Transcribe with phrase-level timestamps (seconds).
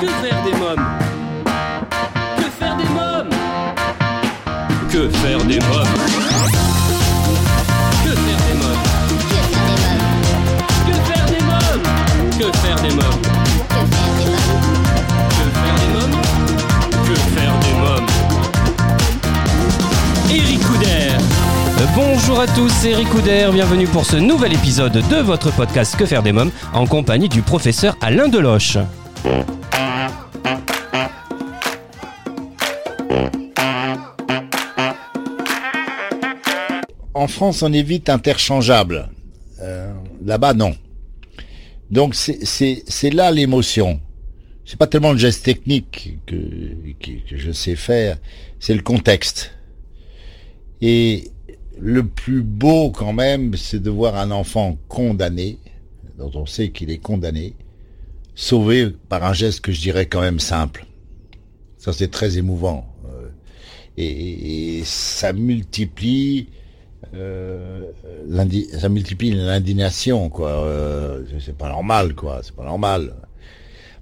[0.00, 0.86] Que faire des mômes
[2.38, 3.28] Que faire des mômes
[4.90, 5.94] Que faire des mômes
[8.02, 8.80] Que faire des mômes
[10.86, 11.82] Que faire des mômes
[12.38, 13.22] Que faire des mômes
[15.28, 16.16] Que faire des mômes
[17.04, 18.08] Que faire des mômes
[20.30, 21.10] Eric Couder
[21.94, 26.06] Bonjour à tous, c'est Eric Couder, bienvenue pour ce nouvel épisode de votre podcast Que
[26.06, 28.78] faire des mômes en compagnie du professeur Alain Deloche.
[37.20, 39.10] En France, on est vite interchangeable.
[39.60, 39.92] Euh,
[40.24, 40.74] Là-bas, non.
[41.90, 44.00] Donc c'est- là l'émotion.
[44.64, 46.36] C'est pas tellement le geste technique que,
[47.30, 48.16] je sais faire,
[48.58, 49.50] c'est le contexte.
[50.80, 51.30] Et
[51.78, 55.58] le plus beau quand même, c'est de voir un enfant condamné,
[56.16, 57.54] dont on sait qu'il est condamné,
[58.34, 60.86] sauvé par un geste que je dirais quand même simple.
[61.76, 62.86] Ça c'est très émouvant.
[63.12, 63.28] Euh,
[63.98, 66.48] et ça multiplie
[67.14, 67.80] euh,
[68.78, 70.50] ça multiplie l'indignation quoi.
[70.50, 72.40] Euh, c'est pas normal quoi.
[72.42, 73.14] C'est pas normal.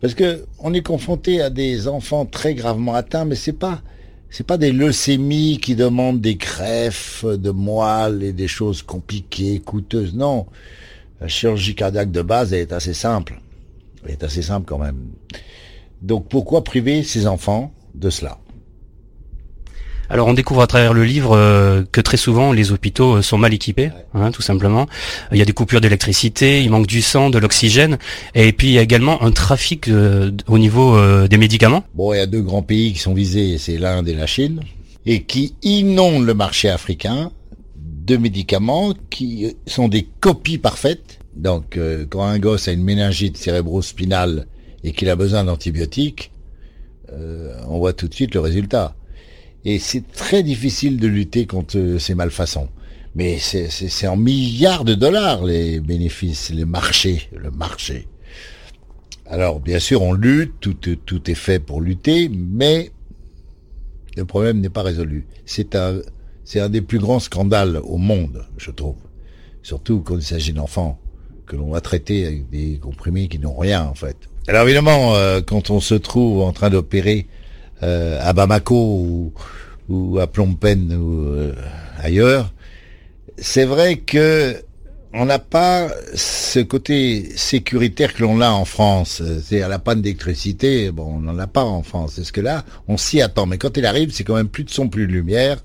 [0.00, 3.82] Parce que on est confronté à des enfants très gravement atteints mais c'est pas
[4.30, 10.14] c'est pas des leucémies qui demandent des greffes de moelle et des choses compliquées coûteuses.
[10.14, 10.46] Non.
[11.20, 13.40] La chirurgie cardiaque de base elle est assez simple.
[14.04, 15.10] Elle est assez simple quand même.
[16.02, 18.38] Donc pourquoi priver ces enfants de cela?
[20.08, 23.38] Alors on découvre à travers le livre euh, que très souvent les hôpitaux euh, sont
[23.38, 24.86] mal équipés, hein, tout simplement.
[25.32, 27.98] Il y a des coupures d'électricité, il manque du sang, de l'oxygène,
[28.34, 31.84] et puis il y a également un trafic euh, au niveau euh, des médicaments.
[31.94, 34.60] Bon, il y a deux grands pays qui sont visés, c'est l'Inde et la Chine,
[35.04, 37.30] et qui inondent le marché africain
[38.06, 41.18] de médicaments qui sont des copies parfaites.
[41.34, 44.46] Donc, euh, quand un gosse a une méningite cérébro-spinale
[44.84, 46.30] et qu'il a besoin d'antibiotiques,
[47.12, 48.94] euh, on voit tout de suite le résultat.
[49.68, 52.68] Et c'est très difficile de lutter contre euh, ces malfaçons.
[53.16, 58.06] Mais c'est- en milliards de dollars les bénéfices, les marchés, le marché.
[59.28, 62.92] Alors, bien sûr, on lutte, tout, est fait pour lutter, mais
[64.16, 65.26] le problème n'est pas résolu.
[65.46, 65.98] C'est un,
[66.44, 68.94] c'est un des plus grands scandales au monde, je trouve.
[69.64, 71.00] Surtout quand il s'agit d'enfants
[71.44, 74.16] que l'on va traiter avec des comprimés qui n'ont rien, en fait.
[74.46, 77.26] Alors, évidemment, euh, quand on se trouve en train d'opérer
[77.82, 79.32] euh, à Bamako ou,
[79.88, 81.52] ou à Phnom Penh ou euh,
[81.98, 82.52] ailleurs,
[83.38, 84.56] c'est vrai que
[85.12, 89.22] on n'a pas ce côté sécuritaire que l'on a en France.
[89.42, 92.18] C'est à la panne d'électricité, bon, on n'en a pas en France.
[92.18, 93.46] Est-ce que là, on s'y attend?
[93.46, 95.58] Mais quand il arrive, c'est quand même plus de son, plus de lumière.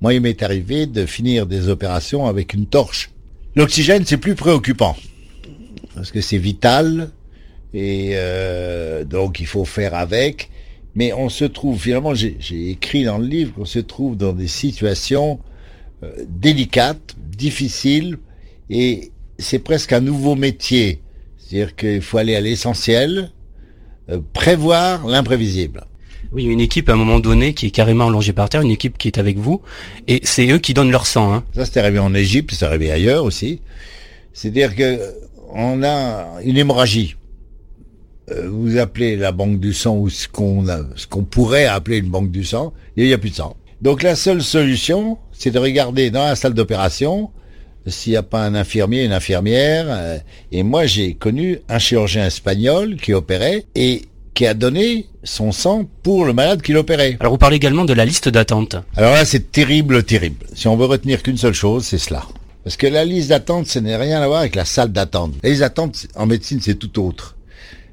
[0.00, 3.10] Moi, il m'est arrivé de finir des opérations avec une torche.
[3.56, 4.96] L'oxygène, c'est plus préoccupant
[5.98, 7.10] parce que c'est vital
[7.74, 10.48] et euh, donc il faut faire avec.
[10.94, 14.48] Mais on se trouve finalement, j'ai écrit dans le livre qu'on se trouve dans des
[14.48, 15.38] situations
[16.02, 18.18] euh, délicates, difficiles,
[18.70, 21.00] et c'est presque un nouveau métier.
[21.38, 23.30] C'est-à-dire qu'il faut aller à l'essentiel,
[24.10, 25.84] euh, prévoir l'imprévisible.
[26.32, 28.98] Oui, une équipe à un moment donné qui est carrément allongée par terre, une équipe
[28.98, 29.62] qui est avec vous,
[30.08, 31.32] et c'est eux qui donnent leur sang.
[31.32, 31.44] Hein.
[31.54, 33.60] Ça, c'est arrivé en Égypte, c'est arrivé ailleurs aussi.
[34.32, 35.00] C'est-à-dire que
[35.50, 37.16] on a une hémorragie.
[38.30, 41.98] Euh, Vous appelez la banque du sang ou ce qu'on a- ce qu'on pourrait appeler
[41.98, 43.56] une banque du sang, il n'y a plus de sang.
[43.80, 47.30] Donc la seule solution, c'est de regarder dans la salle d'opération
[47.86, 49.86] s'il n'y a pas un infirmier, une infirmière.
[49.88, 50.18] euh,
[50.52, 54.02] et moi, j'ai connu un chirurgien espagnol qui opérait et
[54.34, 57.16] qui a donné son sang pour le malade qui l'opérait.
[57.20, 58.76] Alors vous parlez également de la liste d'attente.
[58.96, 60.44] Alors là, c'est terrible, terrible.
[60.54, 62.24] Si on veut retenir qu'une seule chose, c'est cela.
[62.64, 65.32] Parce que la liste d'attente, ça n'a rien à voir avec la salle d'attente.
[65.42, 67.36] Les listes d'attente, en médecine, c'est tout autre.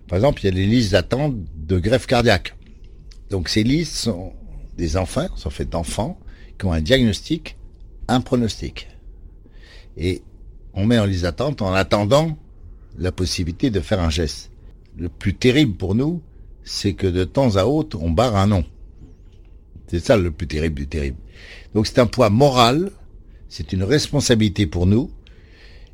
[0.08, 2.56] Par exemple, il y a les listes d'attente de greffe cardiaque.
[3.30, 4.34] Donc ces listes sont
[4.78, 6.20] des enfants, sont faites d'enfants,
[6.60, 7.58] qui ont un diagnostic,
[8.08, 8.88] un pronostic.
[9.98, 10.22] Et
[10.74, 12.38] on met en liste d'attente en attendant
[12.98, 14.52] la possibilité de faire un geste.
[14.98, 16.22] Le plus terrible pour nous,
[16.64, 18.66] c'est que de temps à autre, on barre un nom.
[19.88, 21.18] C'est ça le plus terrible du terrible.
[21.74, 22.92] Donc c'est un poids moral,
[23.50, 25.12] c'est une responsabilité pour nous.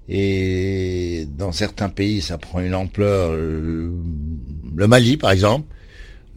[0.10, 3.32] Et dans certains pays, ça prend une ampleur.
[3.32, 3.92] euh,
[4.76, 5.68] Le Mali, par exemple,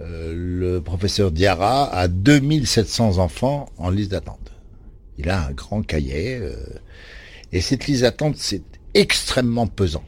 [0.00, 4.52] euh, le professeur Diarra a 2700 enfants en liste d'attente.
[5.19, 6.37] Il a un grand cahier.
[6.37, 6.55] euh,
[7.52, 8.62] et cette liste d'attente, c'est
[8.94, 10.05] extrêmement pesant.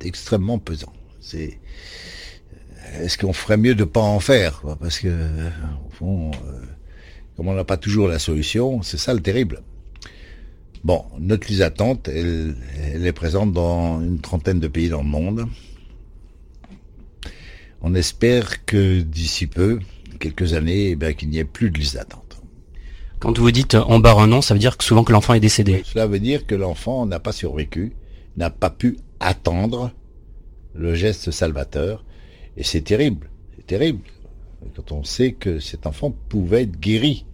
[0.00, 0.92] Extrêmement pesant.
[1.20, 1.58] C'est
[3.00, 6.30] est-ce qu'on ferait mieux de pas en faire Parce que, au fond,
[7.36, 9.62] comme on n'a pas toujours la solution, c'est ça le terrible.
[10.84, 12.56] Bon, notre liste d'attente, elle,
[12.92, 15.46] elle est présente dans une trentaine de pays dans le monde.
[17.82, 19.78] On espère que d'ici peu,
[20.18, 22.40] quelques années, eh ben, qu'il n'y ait plus de liste d'attente.
[23.20, 25.40] Quand vous dites on barre un nom, ça veut dire que souvent que l'enfant est
[25.40, 25.82] décédé.
[25.84, 27.92] Cela veut dire que l'enfant n'a pas survécu,
[28.36, 29.92] n'a pas pu attendre
[30.74, 32.04] le geste salvateur,
[32.56, 34.00] et c'est terrible, c'est terrible,
[34.74, 37.24] quand on sait que cet enfant pouvait être guéri,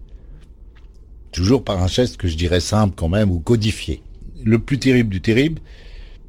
[1.33, 4.03] toujours par un geste que je dirais simple quand même, ou codifié.
[4.45, 5.61] Le plus terrible du terrible,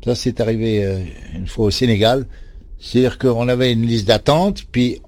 [0.04, 1.00] ça c'est arrivé euh,
[1.36, 2.26] une fois au Sénégal,
[2.80, 5.02] c'est-à-dire qu'on avait une liste d'attente, puis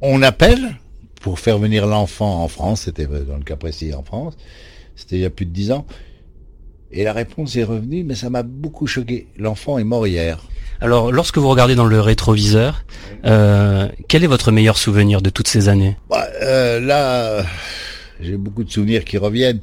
[0.00, 0.76] on appelle
[1.20, 4.34] pour faire venir l'enfant en France, c'était dans le cas précis en France,
[4.94, 5.84] c'était il y a plus de dix ans,
[6.90, 9.28] et la réponse est revenue, mais ça m'a beaucoup choqué.
[9.36, 10.38] L'enfant est mort hier.
[10.80, 12.84] Alors, lorsque vous regardez dans le rétroviseur,
[13.24, 15.96] euh, quel est votre meilleur souvenir de toutes ces années?
[16.08, 17.44] Bah, euh, Là,
[18.20, 19.60] j'ai beaucoup de souvenirs qui reviennent.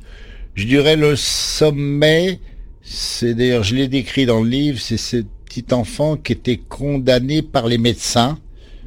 [0.53, 2.39] Je dirais le sommet,
[2.81, 7.41] c'est d'ailleurs, je l'ai décrit dans le livre, c'est ce petit enfant qui était condamné
[7.41, 8.39] par les médecins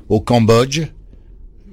[0.09, 0.83] au Cambodge.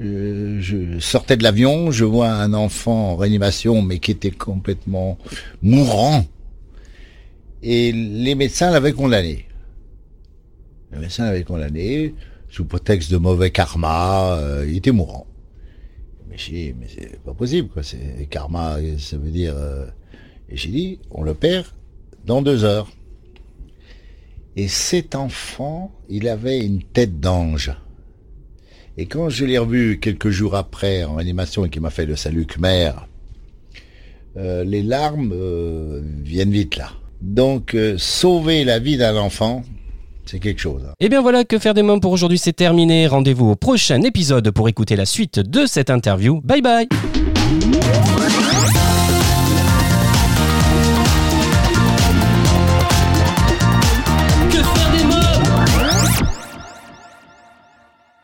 [0.02, 5.18] Euh, je sortais de l'avion, je vois un enfant en réanimation, mais qui était complètement
[5.62, 6.26] mourant.
[7.64, 9.46] Et les médecins l'avaient condamné.
[10.92, 12.14] Le médecin l'avait condamné
[12.50, 14.38] sous prétexte de mauvais karma.
[14.38, 15.26] Euh, il était mourant.
[16.30, 17.84] Mais j'ai mais c'est pas possible, quoi.
[17.84, 19.54] C'est karma, ça veut dire.
[19.56, 19.86] Euh,
[20.50, 21.66] et j'ai dit, on le perd
[22.26, 22.92] dans deux heures.
[24.56, 27.74] Et cet enfant, il avait une tête d'ange.
[28.98, 32.16] Et quand je l'ai revu quelques jours après en animation et qu'il m'a fait le
[32.16, 32.92] salut Khmer,
[34.38, 35.34] euh, les larmes
[36.24, 36.92] viennent vite là.
[37.22, 39.64] Donc, sauver la vie d'un enfant,
[40.30, 40.84] c'est quelque chose.
[40.84, 40.94] Et hein.
[41.00, 43.08] eh bien voilà, que faire des mômes pour aujourd'hui, c'est terminé.
[43.08, 46.42] Rendez-vous au prochain épisode pour écouter la suite de cette interview.
[46.44, 46.88] Bye bye